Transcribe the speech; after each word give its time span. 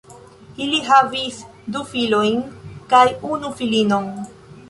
Ili 0.63 0.77
havis 0.87 1.37
du 1.75 1.83
filojn 1.91 2.41
kaj 2.95 3.05
unu 3.35 3.55
filinon. 3.61 4.09